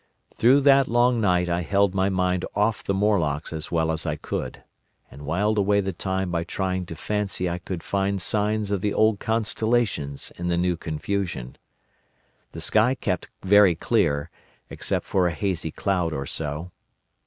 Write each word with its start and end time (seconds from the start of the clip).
"Through 0.33 0.61
that 0.61 0.87
long 0.87 1.21
night 1.21 1.47
I 1.47 1.61
held 1.61 1.93
my 1.93 2.09
mind 2.09 2.43
off 2.55 2.83
the 2.83 2.91
Morlocks 2.95 3.53
as 3.53 3.71
well 3.71 3.91
as 3.91 4.03
I 4.03 4.15
could, 4.15 4.63
and 5.11 5.27
whiled 5.27 5.59
away 5.59 5.79
the 5.79 5.93
time 5.93 6.31
by 6.31 6.43
trying 6.43 6.87
to 6.87 6.95
fancy 6.95 7.47
I 7.47 7.59
could 7.59 7.83
find 7.83 8.19
signs 8.19 8.71
of 8.71 8.81
the 8.81 8.95
old 8.95 9.19
constellations 9.19 10.31
in 10.39 10.47
the 10.47 10.57
new 10.57 10.75
confusion. 10.75 11.55
The 12.51 12.61
sky 12.61 12.95
kept 12.95 13.27
very 13.43 13.75
clear, 13.75 14.31
except 14.71 15.05
for 15.05 15.27
a 15.27 15.33
hazy 15.33 15.69
cloud 15.69 16.13
or 16.13 16.25
so. 16.25 16.71